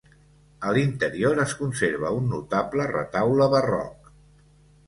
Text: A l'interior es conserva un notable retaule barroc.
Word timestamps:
A 0.69 0.71
l'interior 0.77 1.41
es 1.43 1.53
conserva 1.59 2.13
un 2.21 2.27
notable 2.37 2.89
retaule 2.97 3.49
barroc. 3.53 4.13